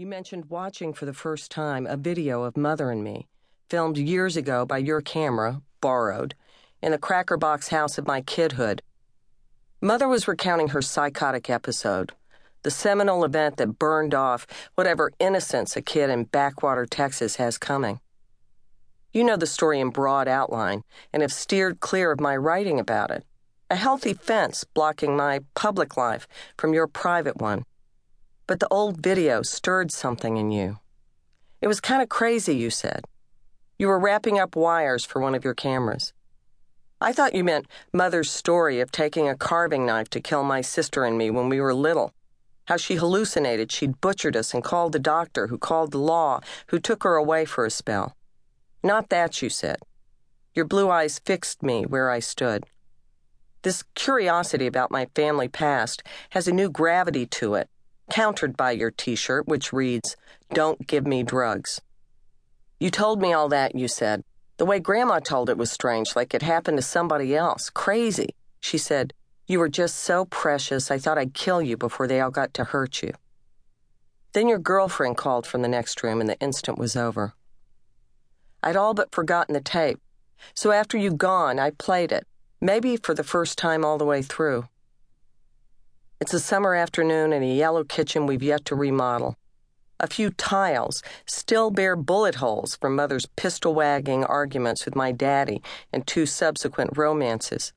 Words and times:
You 0.00 0.06
mentioned 0.06 0.44
watching 0.48 0.92
for 0.92 1.06
the 1.06 1.12
first 1.12 1.50
time 1.50 1.84
a 1.84 1.96
video 1.96 2.44
of 2.44 2.56
Mother 2.56 2.92
and 2.92 3.02
me, 3.02 3.26
filmed 3.68 3.98
years 3.98 4.36
ago 4.36 4.64
by 4.64 4.78
your 4.78 5.00
camera, 5.00 5.60
borrowed, 5.80 6.36
in 6.80 6.92
the 6.92 6.98
cracker 6.98 7.36
box 7.36 7.70
house 7.70 7.98
of 7.98 8.06
my 8.06 8.22
kidhood. 8.22 8.78
Mother 9.80 10.06
was 10.06 10.28
recounting 10.28 10.68
her 10.68 10.82
psychotic 10.82 11.50
episode, 11.50 12.12
the 12.62 12.70
seminal 12.70 13.24
event 13.24 13.56
that 13.56 13.80
burned 13.80 14.14
off 14.14 14.46
whatever 14.76 15.10
innocence 15.18 15.76
a 15.76 15.82
kid 15.82 16.10
in 16.10 16.22
backwater 16.22 16.86
Texas 16.86 17.34
has 17.34 17.58
coming. 17.58 17.98
You 19.12 19.24
know 19.24 19.36
the 19.36 19.48
story 19.48 19.80
in 19.80 19.90
broad 19.90 20.28
outline 20.28 20.84
and 21.12 21.22
have 21.22 21.32
steered 21.32 21.80
clear 21.80 22.12
of 22.12 22.20
my 22.20 22.36
writing 22.36 22.78
about 22.78 23.10
it. 23.10 23.24
A 23.68 23.74
healthy 23.74 24.14
fence 24.14 24.62
blocking 24.62 25.16
my 25.16 25.40
public 25.56 25.96
life 25.96 26.28
from 26.56 26.72
your 26.72 26.86
private 26.86 27.38
one 27.38 27.64
but 28.48 28.60
the 28.60 28.68
old 28.68 28.96
video 28.96 29.42
stirred 29.42 29.92
something 29.92 30.38
in 30.38 30.50
you. 30.50 30.78
It 31.60 31.68
was 31.68 31.80
kind 31.80 32.02
of 32.02 32.08
crazy, 32.08 32.56
you 32.56 32.70
said. 32.70 33.04
You 33.78 33.88
were 33.88 33.98
wrapping 34.00 34.38
up 34.38 34.56
wires 34.56 35.04
for 35.04 35.20
one 35.20 35.34
of 35.34 35.44
your 35.44 35.54
cameras. 35.54 36.14
I 37.00 37.12
thought 37.12 37.34
you 37.34 37.44
meant 37.44 37.68
Mother's 37.92 38.30
story 38.30 38.80
of 38.80 38.90
taking 38.90 39.28
a 39.28 39.36
carving 39.36 39.84
knife 39.84 40.08
to 40.10 40.20
kill 40.20 40.42
my 40.42 40.62
sister 40.62 41.04
and 41.04 41.16
me 41.16 41.30
when 41.30 41.48
we 41.50 41.60
were 41.60 41.74
little. 41.74 42.14
How 42.64 42.78
she 42.78 42.96
hallucinated 42.96 43.70
she'd 43.70 44.00
butchered 44.00 44.34
us 44.34 44.54
and 44.54 44.64
called 44.64 44.92
the 44.92 44.98
doctor, 44.98 45.48
who 45.48 45.58
called 45.58 45.92
the 45.92 45.98
law, 45.98 46.40
who 46.68 46.80
took 46.80 47.02
her 47.02 47.16
away 47.16 47.44
for 47.44 47.66
a 47.66 47.70
spell. 47.70 48.16
Not 48.82 49.10
that, 49.10 49.42
you 49.42 49.50
said. 49.50 49.76
Your 50.54 50.64
blue 50.64 50.90
eyes 50.90 51.18
fixed 51.18 51.62
me 51.62 51.84
where 51.84 52.10
I 52.10 52.20
stood. 52.20 52.64
This 53.62 53.84
curiosity 53.94 54.66
about 54.66 54.90
my 54.90 55.06
family 55.14 55.48
past 55.48 56.02
has 56.30 56.48
a 56.48 56.52
new 56.52 56.70
gravity 56.70 57.26
to 57.26 57.54
it 57.54 57.68
countered 58.10 58.56
by 58.56 58.72
your 58.72 58.90
t 58.90 59.14
shirt, 59.14 59.46
which 59.46 59.72
reads, 59.72 60.16
Don't 60.52 60.86
give 60.86 61.06
me 61.06 61.22
drugs. 61.22 61.80
You 62.80 62.90
told 62.90 63.20
me 63.20 63.32
all 63.32 63.48
that, 63.48 63.74
you 63.74 63.88
said. 63.88 64.22
The 64.56 64.66
way 64.66 64.80
Grandma 64.80 65.20
told 65.20 65.48
it 65.48 65.58
was 65.58 65.70
strange, 65.70 66.16
like 66.16 66.34
it 66.34 66.42
happened 66.42 66.78
to 66.78 66.82
somebody 66.82 67.34
else. 67.36 67.70
Crazy. 67.70 68.30
She 68.60 68.78
said, 68.78 69.12
You 69.46 69.58
were 69.58 69.68
just 69.68 69.96
so 69.96 70.24
precious, 70.24 70.90
I 70.90 70.98
thought 70.98 71.18
I'd 71.18 71.34
kill 71.34 71.62
you 71.62 71.76
before 71.76 72.06
they 72.06 72.20
all 72.20 72.30
got 72.30 72.54
to 72.54 72.64
hurt 72.64 73.02
you. 73.02 73.12
Then 74.32 74.48
your 74.48 74.58
girlfriend 74.58 75.16
called 75.16 75.46
from 75.46 75.62
the 75.62 75.68
next 75.68 76.02
room, 76.02 76.20
and 76.20 76.28
the 76.28 76.38
instant 76.40 76.78
was 76.78 76.96
over. 76.96 77.34
I'd 78.62 78.76
all 78.76 78.94
but 78.94 79.14
forgotten 79.14 79.54
the 79.54 79.60
tape, 79.60 80.00
so 80.54 80.72
after 80.72 80.98
you'd 80.98 81.18
gone, 81.18 81.58
I 81.58 81.70
played 81.70 82.12
it, 82.12 82.26
maybe 82.60 82.96
for 82.96 83.14
the 83.14 83.24
first 83.24 83.58
time 83.58 83.84
all 83.84 83.98
the 83.98 84.04
way 84.04 84.22
through. 84.22 84.68
It's 86.20 86.34
a 86.34 86.40
summer 86.40 86.74
afternoon 86.74 87.32
in 87.32 87.44
a 87.44 87.54
yellow 87.54 87.84
kitchen 87.84 88.26
we've 88.26 88.42
yet 88.42 88.64
to 88.64 88.74
remodel. 88.74 89.36
A 90.00 90.08
few 90.08 90.30
tiles 90.30 91.00
still 91.26 91.70
bear 91.70 91.94
bullet 91.94 92.36
holes 92.36 92.74
from 92.74 92.96
Mother's 92.96 93.26
pistol 93.36 93.72
wagging 93.72 94.24
arguments 94.24 94.84
with 94.84 94.96
my 94.96 95.12
daddy 95.12 95.62
and 95.92 96.04
two 96.04 96.26
subsequent 96.26 96.98
romances. 96.98 97.72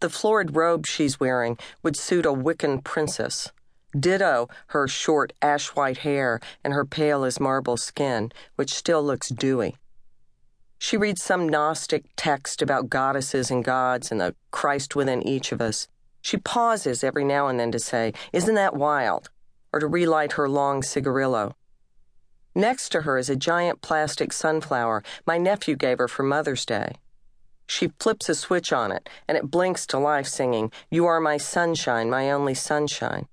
The 0.00 0.10
florid 0.10 0.56
robe 0.56 0.86
she's 0.86 1.20
wearing 1.20 1.56
would 1.84 1.96
suit 1.96 2.26
a 2.26 2.32
Wiccan 2.32 2.82
princess. 2.82 3.52
Ditto 3.96 4.48
her 4.68 4.88
short 4.88 5.32
ash 5.40 5.68
white 5.68 5.98
hair 5.98 6.40
and 6.64 6.74
her 6.74 6.84
pale 6.84 7.22
as 7.22 7.38
marble 7.38 7.76
skin, 7.76 8.32
which 8.56 8.74
still 8.74 9.04
looks 9.04 9.28
dewy. 9.28 9.76
She 10.78 10.96
reads 10.96 11.22
some 11.22 11.48
Gnostic 11.48 12.06
text 12.16 12.60
about 12.60 12.90
goddesses 12.90 13.52
and 13.52 13.64
gods 13.64 14.10
and 14.10 14.20
the 14.20 14.34
Christ 14.50 14.96
within 14.96 15.22
each 15.22 15.52
of 15.52 15.60
us. 15.60 15.86
She 16.26 16.38
pauses 16.38 17.04
every 17.04 17.22
now 17.22 17.46
and 17.46 17.60
then 17.60 17.70
to 17.70 17.78
say, 17.78 18.12
Isn't 18.32 18.56
that 18.56 18.74
wild? 18.74 19.30
or 19.72 19.78
to 19.78 19.86
relight 19.86 20.32
her 20.32 20.48
long 20.48 20.82
cigarillo. 20.82 21.54
Next 22.52 22.88
to 22.90 23.02
her 23.02 23.16
is 23.16 23.30
a 23.30 23.36
giant 23.36 23.80
plastic 23.80 24.32
sunflower 24.32 25.04
my 25.24 25.38
nephew 25.38 25.76
gave 25.76 25.98
her 25.98 26.08
for 26.08 26.24
Mother's 26.24 26.66
Day. 26.66 26.94
She 27.68 27.92
flips 28.00 28.28
a 28.28 28.34
switch 28.34 28.72
on 28.72 28.90
it, 28.90 29.08
and 29.28 29.38
it 29.38 29.52
blinks 29.52 29.86
to 29.86 30.00
life, 30.00 30.26
singing, 30.26 30.72
You 30.90 31.06
are 31.06 31.20
my 31.20 31.36
sunshine, 31.36 32.10
my 32.10 32.32
only 32.32 32.54
sunshine. 32.54 33.28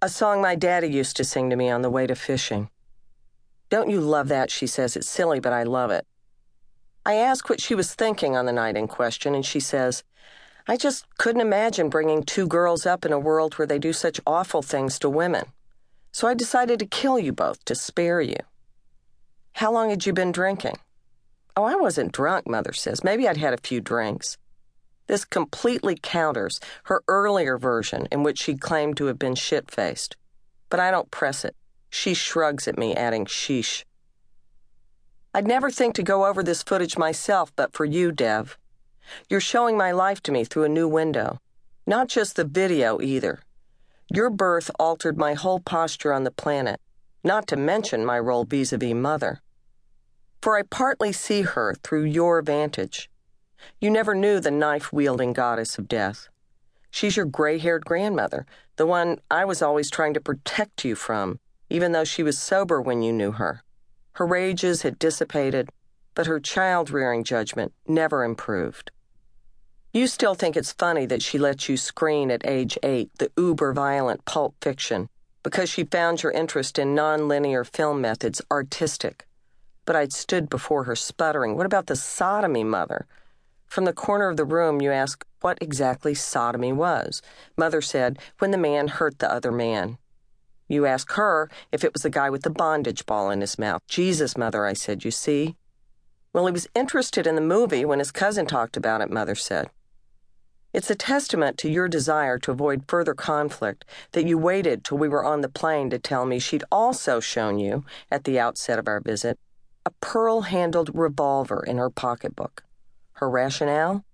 A 0.00 0.08
song 0.08 0.40
my 0.40 0.54
daddy 0.54 0.86
used 0.86 1.16
to 1.16 1.24
sing 1.24 1.50
to 1.50 1.56
me 1.56 1.68
on 1.68 1.82
the 1.82 1.90
way 1.90 2.06
to 2.06 2.14
fishing. 2.14 2.70
Don't 3.68 3.90
you 3.90 4.00
love 4.00 4.28
that? 4.28 4.52
She 4.52 4.68
says. 4.68 4.94
It's 4.94 5.08
silly, 5.08 5.40
but 5.40 5.52
I 5.52 5.64
love 5.64 5.90
it. 5.90 6.06
I 7.04 7.14
ask 7.14 7.50
what 7.50 7.60
she 7.60 7.74
was 7.74 7.94
thinking 7.94 8.36
on 8.36 8.46
the 8.46 8.52
night 8.52 8.76
in 8.76 8.86
question, 8.86 9.34
and 9.34 9.44
she 9.44 9.58
says, 9.58 10.04
I 10.70 10.76
just 10.76 11.06
couldn't 11.16 11.40
imagine 11.40 11.88
bringing 11.88 12.22
two 12.22 12.46
girls 12.46 12.84
up 12.84 13.06
in 13.06 13.12
a 13.12 13.18
world 13.18 13.54
where 13.54 13.66
they 13.66 13.78
do 13.78 13.94
such 13.94 14.20
awful 14.26 14.60
things 14.60 14.98
to 14.98 15.08
women. 15.08 15.46
So 16.12 16.28
I 16.28 16.34
decided 16.34 16.78
to 16.80 16.86
kill 16.86 17.18
you 17.18 17.32
both 17.32 17.64
to 17.64 17.74
spare 17.74 18.20
you. 18.20 18.36
How 19.52 19.72
long 19.72 19.88
had 19.88 20.04
you 20.04 20.12
been 20.12 20.30
drinking? 20.30 20.76
Oh, 21.56 21.64
I 21.64 21.74
wasn't 21.74 22.12
drunk, 22.12 22.46
Mother 22.46 22.74
says. 22.74 23.02
Maybe 23.02 23.26
I'd 23.26 23.38
had 23.38 23.54
a 23.54 23.66
few 23.66 23.80
drinks. 23.80 24.36
This 25.06 25.24
completely 25.24 25.98
counters 26.00 26.60
her 26.84 27.02
earlier 27.08 27.56
version 27.56 28.06
in 28.12 28.22
which 28.22 28.38
she 28.38 28.54
claimed 28.54 28.98
to 28.98 29.06
have 29.06 29.18
been 29.18 29.34
shit 29.34 29.70
faced. 29.70 30.16
But 30.68 30.80
I 30.80 30.90
don't 30.90 31.10
press 31.10 31.46
it. 31.46 31.56
She 31.88 32.12
shrugs 32.12 32.68
at 32.68 32.76
me, 32.76 32.94
adding, 32.94 33.24
sheesh. 33.24 33.84
I'd 35.32 35.46
never 35.46 35.70
think 35.70 35.94
to 35.94 36.02
go 36.02 36.26
over 36.26 36.42
this 36.42 36.62
footage 36.62 36.98
myself, 36.98 37.52
but 37.56 37.72
for 37.72 37.86
you, 37.86 38.12
Dev. 38.12 38.58
You're 39.28 39.40
showing 39.40 39.76
my 39.76 39.92
life 39.92 40.22
to 40.24 40.32
me 40.32 40.44
through 40.44 40.64
a 40.64 40.68
new 40.68 40.88
window. 40.88 41.40
Not 41.86 42.08
just 42.08 42.36
the 42.36 42.44
video, 42.44 43.00
either. 43.00 43.40
Your 44.10 44.30
birth 44.30 44.70
altered 44.78 45.18
my 45.18 45.34
whole 45.34 45.60
posture 45.60 46.12
on 46.12 46.24
the 46.24 46.30
planet, 46.30 46.80
not 47.22 47.46
to 47.48 47.56
mention 47.56 48.04
my 48.04 48.18
role 48.18 48.44
vis 48.44 48.72
a 48.72 48.78
vis 48.78 48.94
mother. 48.94 49.42
For 50.40 50.56
I 50.56 50.62
partly 50.62 51.12
see 51.12 51.42
her 51.42 51.74
through 51.82 52.04
your 52.04 52.42
vantage. 52.42 53.10
You 53.80 53.90
never 53.90 54.14
knew 54.14 54.40
the 54.40 54.50
knife 54.50 54.92
wielding 54.92 55.32
goddess 55.32 55.78
of 55.78 55.88
death. 55.88 56.28
She's 56.90 57.16
your 57.16 57.26
gray 57.26 57.58
haired 57.58 57.84
grandmother, 57.84 58.46
the 58.76 58.86
one 58.86 59.18
I 59.30 59.44
was 59.44 59.62
always 59.62 59.90
trying 59.90 60.14
to 60.14 60.20
protect 60.20 60.84
you 60.84 60.94
from, 60.94 61.40
even 61.68 61.92
though 61.92 62.04
she 62.04 62.22
was 62.22 62.38
sober 62.38 62.80
when 62.80 63.02
you 63.02 63.12
knew 63.12 63.32
her. 63.32 63.62
Her 64.12 64.26
rages 64.26 64.82
had 64.82 64.98
dissipated, 64.98 65.68
but 66.14 66.26
her 66.26 66.40
child 66.40 66.90
rearing 66.90 67.24
judgment 67.24 67.72
never 67.86 68.24
improved. 68.24 68.90
You 69.90 70.06
still 70.06 70.34
think 70.34 70.54
it's 70.54 70.72
funny 70.72 71.06
that 71.06 71.22
she 71.22 71.38
let 71.38 71.66
you 71.66 71.78
screen 71.78 72.30
at 72.30 72.46
age 72.46 72.76
eight 72.82 73.10
the 73.18 73.32
uber 73.38 73.72
violent 73.72 74.26
pulp 74.26 74.54
fiction 74.60 75.08
because 75.42 75.70
she 75.70 75.84
found 75.84 76.22
your 76.22 76.30
interest 76.32 76.78
in 76.78 76.94
nonlinear 76.94 77.66
film 77.66 78.02
methods 78.02 78.42
artistic. 78.50 79.26
But 79.86 79.96
I'd 79.96 80.12
stood 80.12 80.50
before 80.50 80.84
her 80.84 80.94
sputtering, 80.94 81.56
What 81.56 81.64
about 81.64 81.86
the 81.86 81.96
sodomy, 81.96 82.64
mother? 82.64 83.06
From 83.64 83.86
the 83.86 83.94
corner 83.94 84.28
of 84.28 84.36
the 84.36 84.44
room, 84.44 84.82
you 84.82 84.92
ask 84.92 85.24
what 85.40 85.56
exactly 85.62 86.14
sodomy 86.14 86.72
was. 86.72 87.22
Mother 87.56 87.80
said, 87.80 88.18
When 88.40 88.50
the 88.50 88.58
man 88.58 88.88
hurt 88.88 89.20
the 89.20 89.32
other 89.32 89.50
man. 89.50 89.96
You 90.68 90.84
ask 90.84 91.12
her 91.12 91.48
if 91.72 91.82
it 91.82 91.94
was 91.94 92.02
the 92.02 92.10
guy 92.10 92.28
with 92.28 92.42
the 92.42 92.50
bondage 92.50 93.06
ball 93.06 93.30
in 93.30 93.40
his 93.40 93.58
mouth. 93.58 93.80
Jesus, 93.88 94.36
mother, 94.36 94.66
I 94.66 94.74
said, 94.74 95.02
you 95.02 95.10
see? 95.10 95.56
Well, 96.34 96.44
he 96.44 96.52
was 96.52 96.68
interested 96.74 97.26
in 97.26 97.36
the 97.36 97.40
movie 97.40 97.86
when 97.86 98.00
his 98.00 98.12
cousin 98.12 98.44
talked 98.44 98.76
about 98.76 99.00
it, 99.00 99.10
mother 99.10 99.34
said. 99.34 99.70
It's 100.78 100.90
a 100.90 100.94
testament 100.94 101.58
to 101.58 101.68
your 101.68 101.88
desire 101.88 102.38
to 102.38 102.52
avoid 102.52 102.84
further 102.86 103.12
conflict 103.12 103.84
that 104.12 104.28
you 104.28 104.38
waited 104.38 104.84
till 104.84 104.96
we 104.96 105.08
were 105.08 105.24
on 105.24 105.40
the 105.40 105.48
plane 105.48 105.90
to 105.90 105.98
tell 105.98 106.24
me 106.24 106.38
she'd 106.38 106.62
also 106.70 107.18
shown 107.18 107.58
you, 107.58 107.84
at 108.12 108.22
the 108.22 108.38
outset 108.38 108.78
of 108.78 108.86
our 108.86 109.00
visit, 109.00 109.40
a 109.84 109.90
pearl 110.00 110.42
handled 110.42 110.92
revolver 110.94 111.64
in 111.66 111.78
her 111.78 111.90
pocketbook. 111.90 112.62
Her 113.14 113.28
rationale? 113.28 114.04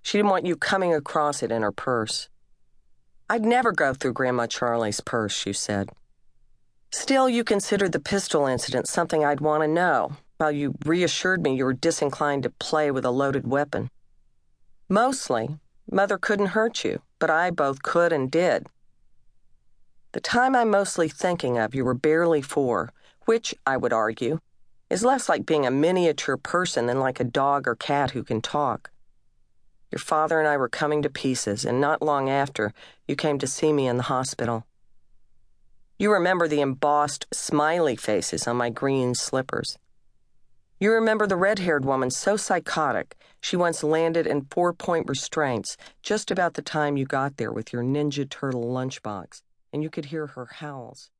She 0.00 0.16
didn't 0.16 0.30
want 0.30 0.46
you 0.46 0.56
coming 0.56 0.94
across 0.94 1.42
it 1.42 1.52
in 1.52 1.60
her 1.60 1.70
purse. 1.70 2.30
I'd 3.28 3.44
never 3.44 3.70
go 3.70 3.92
through 3.92 4.14
Grandma 4.14 4.46
Charlie's 4.46 5.02
purse, 5.02 5.44
you 5.44 5.52
said. 5.52 5.90
Still, 6.92 7.28
you 7.28 7.44
considered 7.44 7.92
the 7.92 8.00
pistol 8.00 8.46
incident 8.46 8.88
something 8.88 9.22
I'd 9.22 9.42
want 9.42 9.64
to 9.64 9.68
know, 9.68 10.12
while 10.38 10.50
you 10.50 10.76
reassured 10.86 11.42
me 11.42 11.56
you 11.56 11.66
were 11.66 11.74
disinclined 11.74 12.44
to 12.44 12.50
play 12.58 12.90
with 12.90 13.04
a 13.04 13.10
loaded 13.10 13.46
weapon. 13.46 13.90
Mostly, 14.88 15.58
Mother 15.90 16.18
couldn't 16.18 16.46
hurt 16.46 16.84
you, 16.84 17.00
but 17.18 17.30
I 17.30 17.50
both 17.50 17.82
could 17.82 18.12
and 18.12 18.30
did. 18.30 18.66
The 20.12 20.20
time 20.20 20.56
I'm 20.56 20.70
mostly 20.70 21.08
thinking 21.08 21.58
of, 21.58 21.74
you 21.74 21.84
were 21.84 21.94
barely 21.94 22.42
four, 22.42 22.92
which, 23.26 23.54
I 23.66 23.76
would 23.76 23.92
argue, 23.92 24.40
is 24.88 25.04
less 25.04 25.28
like 25.28 25.46
being 25.46 25.66
a 25.66 25.70
miniature 25.70 26.36
person 26.36 26.86
than 26.86 27.00
like 27.00 27.20
a 27.20 27.24
dog 27.24 27.68
or 27.68 27.74
cat 27.74 28.12
who 28.12 28.24
can 28.24 28.40
talk. 28.40 28.90
Your 29.92 29.98
father 29.98 30.38
and 30.38 30.48
I 30.48 30.56
were 30.56 30.68
coming 30.68 31.02
to 31.02 31.10
pieces, 31.10 31.64
and 31.64 31.80
not 31.80 32.02
long 32.02 32.28
after, 32.28 32.72
you 33.06 33.14
came 33.14 33.38
to 33.38 33.46
see 33.46 33.72
me 33.72 33.86
in 33.86 33.96
the 33.96 34.04
hospital. 34.04 34.66
You 35.98 36.12
remember 36.12 36.48
the 36.48 36.60
embossed 36.60 37.26
smiley 37.32 37.96
faces 37.96 38.46
on 38.46 38.56
my 38.56 38.70
green 38.70 39.14
slippers. 39.14 39.78
You 40.78 40.92
remember 40.92 41.26
the 41.26 41.36
red 41.36 41.58
haired 41.60 41.86
woman 41.86 42.10
so 42.10 42.36
psychotic, 42.36 43.16
she 43.40 43.56
once 43.56 43.82
landed 43.82 44.26
in 44.26 44.46
four 44.50 44.74
point 44.74 45.08
restraints 45.08 45.78
just 46.02 46.30
about 46.30 46.52
the 46.52 46.60
time 46.60 46.98
you 46.98 47.06
got 47.06 47.38
there 47.38 47.50
with 47.50 47.72
your 47.72 47.82
Ninja 47.82 48.28
Turtle 48.28 48.64
lunchbox, 48.64 49.40
and 49.72 49.82
you 49.82 49.88
could 49.88 50.06
hear 50.06 50.26
her 50.26 50.44
howls. 50.44 51.10